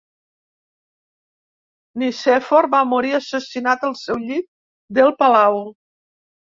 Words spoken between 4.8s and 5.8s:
del palau.